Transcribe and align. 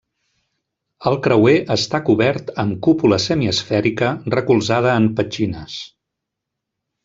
El 1.11 1.17
creuer 1.27 1.53
està 1.75 1.99
cobert 2.07 2.49
amb 2.65 2.81
cúpula 2.89 3.21
semiesfèrica 3.27 4.11
recolzada 4.39 4.99
en 5.05 5.09
petxines. 5.21 5.81